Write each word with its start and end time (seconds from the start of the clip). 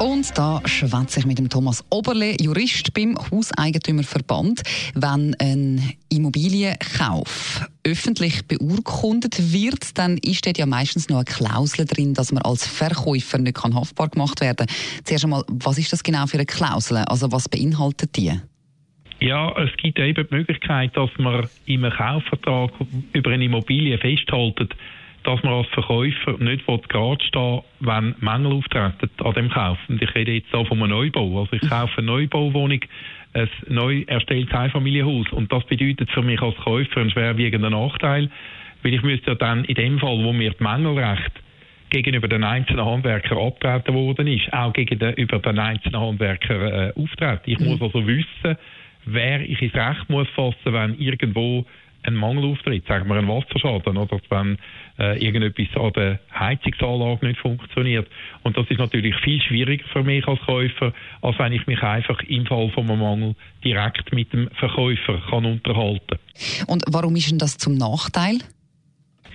und 0.00 0.36
da 0.38 0.62
schwätze 0.64 1.20
ich 1.20 1.26
mit 1.26 1.38
dem 1.38 1.50
Thomas 1.50 1.84
Oberle, 1.90 2.34
Jurist 2.40 2.94
beim 2.94 3.16
Hauseigentümerverband. 3.18 4.62
Wenn 4.94 5.36
ein 5.38 5.92
Immobilienkauf 6.08 7.68
öffentlich 7.84 8.46
beurkundet 8.48 9.52
wird, 9.52 9.98
dann 9.98 10.16
ist 10.16 10.46
dort 10.46 10.56
ja 10.56 10.64
meistens 10.64 11.08
noch 11.10 11.16
eine 11.16 11.24
Klausel 11.26 11.84
drin, 11.84 12.14
dass 12.14 12.32
man 12.32 12.42
als 12.42 12.66
Verkäufer 12.66 13.38
nicht 13.38 13.62
haftbar 13.62 14.08
gemacht 14.08 14.40
werden 14.40 14.66
kann. 14.66 14.76
Zuerst 15.04 15.24
einmal, 15.24 15.44
was 15.48 15.76
ist 15.76 15.92
das 15.92 16.02
genau 16.02 16.26
für 16.26 16.38
eine 16.38 16.46
Klausel? 16.46 16.98
Also 16.98 17.30
was 17.30 17.48
beinhaltet 17.48 18.16
die? 18.16 18.32
Ja, 19.20 19.54
es 19.62 19.70
gibt 19.76 19.98
eben 19.98 20.26
die 20.26 20.34
Möglichkeit, 20.34 20.96
dass 20.96 21.10
man 21.18 21.46
im 21.66 21.82
Kaufvertrag 21.82 22.70
über 23.12 23.30
eine 23.30 23.44
Immobilie 23.44 23.98
festhält, 23.98 24.74
dass 25.24 25.42
man 25.42 25.52
als 25.52 25.68
Verkäufer 25.68 26.36
nicht 26.38 26.66
gerade 26.66 27.24
stehen 27.24 27.60
wenn 27.80 28.14
Mängel 28.20 28.52
auftreten 28.52 29.10
an 29.22 29.34
dem 29.34 29.50
Kauf. 29.50 29.78
Und 29.88 30.02
ich 30.02 30.14
rede 30.14 30.32
jetzt 30.32 30.54
auch 30.54 30.66
von 30.66 30.82
einem 30.82 30.90
Neubau. 30.90 31.40
Also 31.40 31.52
ich 31.54 31.68
kaufe 31.68 31.98
eine 31.98 32.06
Neubauwohnung, 32.06 32.80
ein 33.34 33.48
neu 33.68 34.04
erstelltes 34.06 34.54
Einfamilienhaus. 34.54 35.30
Und 35.32 35.52
das 35.52 35.64
bedeutet 35.64 36.10
für 36.10 36.22
mich 36.22 36.40
als 36.40 36.56
Käufer 36.56 37.00
einen 37.00 37.10
schwerwiegenden 37.10 37.72
Nachteil, 37.72 38.30
weil 38.82 38.94
ich 38.94 39.02
müsste 39.02 39.32
ja 39.32 39.34
dann 39.34 39.64
in 39.64 39.74
dem 39.74 39.98
Fall, 39.98 40.18
wo 40.24 40.32
mir 40.32 40.50
die 40.50 40.62
Mängelrecht 40.62 41.32
gegenüber 41.90 42.28
den 42.28 42.44
einzelnen 42.44 42.84
Handwerker 42.84 43.36
abgetreten 43.36 43.94
worden 43.94 44.26
ist, 44.26 44.52
auch 44.52 44.72
gegenüber 44.72 45.38
den 45.38 45.58
einzelnen 45.58 46.00
Handwerker 46.00 46.88
äh, 46.88 46.92
auftreten. 46.94 47.42
Ich 47.44 47.58
mhm. 47.58 47.66
muss 47.66 47.82
also 47.82 48.06
wissen, 48.06 48.56
wer 49.04 49.40
ich 49.40 49.60
ins 49.60 49.74
Recht 49.74 50.08
muss 50.08 50.28
fassen, 50.28 50.72
wenn 50.72 50.98
irgendwo 50.98 51.66
ein 52.02 52.14
Mangel 52.14 52.44
auftritt, 52.44 52.86
sagen 52.86 53.08
wir 53.08 53.16
ein 53.16 53.28
Wasserschaden 53.28 53.96
oder 53.96 54.20
wenn 54.30 54.58
äh, 54.98 55.22
irgendetwas 55.24 55.68
an 55.80 55.92
der 55.92 56.20
Heizungsanlage 56.38 57.26
nicht 57.26 57.40
funktioniert. 57.40 58.08
Und 58.42 58.56
das 58.56 58.66
ist 58.70 58.78
natürlich 58.78 59.14
viel 59.16 59.40
schwieriger 59.42 59.84
für 59.92 60.02
mich 60.02 60.26
als 60.26 60.40
Käufer, 60.40 60.92
als 61.22 61.38
wenn 61.38 61.52
ich 61.52 61.66
mich 61.66 61.82
einfach 61.82 62.20
im 62.22 62.46
Fall 62.46 62.70
von 62.70 62.88
einem 62.88 63.00
Mangel 63.00 63.34
direkt 63.64 64.12
mit 64.12 64.32
dem 64.32 64.48
Verkäufer 64.50 65.20
kann 65.28 65.44
unterhalten. 65.44 66.18
Und 66.66 66.84
warum 66.88 67.16
ist 67.16 67.30
denn 67.30 67.38
das 67.38 67.58
zum 67.58 67.74
Nachteil? 67.74 68.38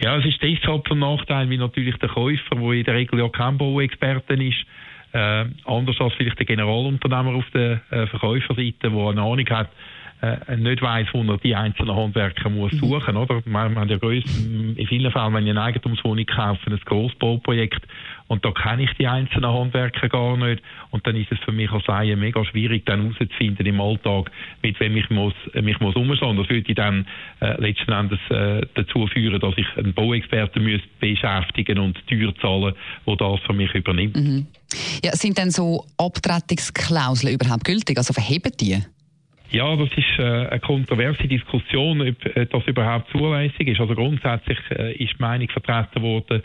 Ja, 0.01 0.17
es 0.17 0.25
ist 0.25 0.41
deshalb 0.41 0.87
zum 0.87 0.99
Nachteil, 0.99 1.49
weil 1.49 1.57
natürlich 1.57 1.95
der 1.97 2.09
Käufer, 2.09 2.55
der 2.55 2.71
in 2.71 2.83
der 2.83 2.95
Regel 2.95 3.19
ja 3.19 3.29
kein 3.29 3.57
Bauexperte 3.57 4.33
ist, 4.33 4.65
äh, 5.13 5.45
anders 5.65 5.95
als 5.99 6.13
vielleicht 6.15 6.37
der 6.37 6.45
Generalunternehmer 6.45 7.35
auf 7.35 7.45
der 7.53 7.81
äh, 7.89 8.05
Verkäuferseite, 8.07 8.89
der 8.89 8.91
eine 8.91 9.21
Ahnung 9.21 9.49
hat, 9.49 9.69
äh, 10.21 10.55
nicht 10.57 10.81
weiss, 10.81 11.07
wo 11.13 11.23
er 11.23 11.37
die 11.37 11.55
einzelnen 11.55 11.95
Handwerker 11.95 12.49
muss 12.49 12.71
mhm. 12.73 12.77
suchen 12.77 13.15
muss. 13.15 13.29
Wir 13.29 13.59
haben 13.59 13.89
ja 13.89 13.97
grössten, 13.97 14.75
in 14.77 14.87
vielen 14.87 15.11
Fällen, 15.11 15.33
wenn 15.33 15.45
ich 15.45 15.51
eine 15.51 15.61
Eigentumswohnung 15.61 16.25
kaufe, 16.25 16.71
ein 16.71 16.79
Grossbauprojekt 16.85 17.81
und 18.27 18.43
da 18.43 18.51
kenne 18.51 18.83
ich 18.83 18.93
die 18.97 19.07
einzelnen 19.07 19.51
Handwerker 19.51 20.09
gar 20.09 20.37
nicht 20.37 20.63
und 20.89 21.05
dann 21.05 21.15
ist 21.15 21.31
es 21.31 21.39
für 21.39 21.51
mich 21.51 21.71
als 21.71 21.85
Laie 21.87 22.15
mega 22.15 22.43
schwierig, 22.45 22.85
dann 22.85 23.01
herauszufinden 23.01 23.65
im 23.65 23.79
Alltag, 23.79 24.31
mit 24.63 24.79
wem 24.79 24.97
ich 24.97 25.09
muss, 25.09 25.33
mich 25.53 25.79
muss 25.79 25.95
umschauen. 25.95 26.37
Das 26.37 26.49
würde 26.49 26.73
dann 26.73 27.05
äh, 27.41 27.59
letzten 27.61 27.91
Endes 27.91 28.19
äh, 28.29 28.65
dazu 28.73 29.07
führen, 29.07 29.39
dass 29.39 29.53
ich 29.57 29.67
einen 29.77 29.93
Bauexperten 29.93 30.63
müsste 30.63 30.87
beschäftigen 30.99 31.77
und 31.77 32.05
Tür 32.07 32.33
zahlen, 32.41 32.73
wo 33.05 33.15
das 33.15 33.39
für 33.41 33.53
mich 33.53 33.73
übernimmt. 33.75 34.15
Mhm. 34.15 34.47
Ja, 35.03 35.11
sind 35.11 35.37
denn 35.37 35.51
so 35.51 35.85
Abtretungsklauseln 35.97 37.33
überhaupt 37.33 37.63
gültig? 37.65 37.97
Also 37.97 38.13
verheben 38.13 38.51
die? 38.59 38.81
Ja, 39.51 39.75
das 39.75 39.89
ist 39.95 40.19
äh, 40.19 40.23
eine 40.23 40.59
kontroverse 40.59 41.27
Diskussion, 41.27 42.01
ob 42.01 42.25
äh, 42.25 42.45
das 42.45 42.67
überhaupt 42.67 43.09
zulässig 43.11 43.67
ist. 43.67 43.79
Also 43.79 43.95
grundsätzlich 43.95 44.59
äh, 44.71 44.93
ist 44.93 45.13
die 45.13 45.21
Meinung 45.21 45.49
vertreten 45.49 46.01
worden, 46.01 46.43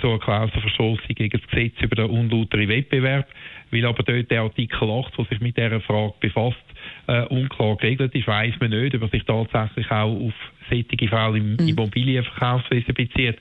so 0.00 0.10
eine 0.10 0.18
Klausel 0.18 0.60
verstoßen 0.60 1.14
gegen 1.14 1.38
das 1.38 1.48
Gesetz 1.50 1.74
über 1.82 1.96
den 1.96 2.10
unlauteren 2.10 2.68
Wettbewerb, 2.68 3.28
weil 3.70 3.84
aber 3.84 4.02
dort 4.02 4.30
der 4.30 4.42
Artikel 4.42 4.90
8, 4.90 5.18
der 5.18 5.24
sich 5.26 5.40
mit 5.40 5.56
dieser 5.56 5.80
Frage 5.80 6.14
befasst, 6.20 6.64
äh, 7.06 7.22
unklar 7.26 7.76
geregelt 7.76 8.14
ist, 8.14 8.26
weiss 8.26 8.54
man 8.60 8.70
nicht, 8.70 8.94
ob 8.94 9.02
er 9.02 9.08
sich 9.08 9.24
tatsächlich 9.24 9.90
auch 9.90 10.16
auf 10.16 10.32
solche 10.70 11.08
Fälle 11.08 11.38
im 11.38 11.52
mhm. 11.52 11.68
Immobilienverkaufswesen 11.68 12.94
bezieht. 12.94 13.38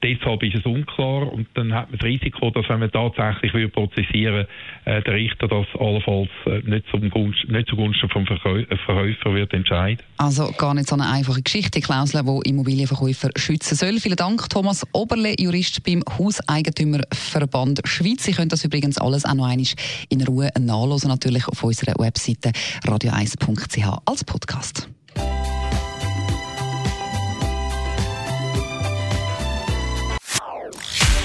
Deshalb 0.00 0.42
ist 0.42 0.54
es 0.54 0.64
unklar 0.64 1.32
und 1.32 1.46
dann 1.54 1.72
hat 1.74 1.90
man 1.90 1.98
das 1.98 2.06
Risiko, 2.06 2.50
dass 2.50 2.68
wenn 2.68 2.80
man 2.80 2.90
tatsächlich 2.90 3.52
will 3.52 3.68
prozessieren 3.68 4.46
äh, 4.84 5.02
der 5.02 5.14
Richter 5.14 5.48
das 5.48 5.66
allenfalls 5.78 6.30
äh, 6.46 6.60
nicht, 6.64 6.86
nicht 6.94 7.68
zugunsten 7.68 8.08
vom 8.08 8.26
Verkäu 8.26 8.64
Verkäufer 8.86 9.34
wird 9.34 9.52
entscheiden. 9.52 10.02
Also 10.16 10.50
gar 10.52 10.74
nicht 10.74 10.88
so 10.88 10.94
eine 10.94 11.08
einfache 11.08 11.42
Geschichte, 11.42 11.80
Klausel, 11.80 12.22
die 12.22 12.48
Immobilienverkäufer 12.50 13.30
schützen 13.36 13.74
soll. 13.74 13.98
Vielen 14.00 14.16
Dank, 14.16 14.48
Thomas 14.48 14.86
Oberle, 14.92 15.34
Jurist 15.38 15.82
beim 15.84 16.02
Hauseigentümerverband 16.18 17.80
Schweiz. 17.84 18.24
Sie 18.24 18.32
können 18.32 18.48
das 18.48 18.64
übrigens 18.64 18.98
alles 18.98 19.24
auch 19.24 19.34
noch 19.34 19.46
einmal 19.46 19.66
in 20.08 20.22
Ruhe 20.22 20.50
nachlesen, 20.58 21.08
natürlich 21.08 21.46
auf 21.48 21.62
unserer 21.62 21.94
Webseite 21.98 22.52
radio1.ch 22.84 24.02
als 24.06 24.24
Podcast. 24.24 24.88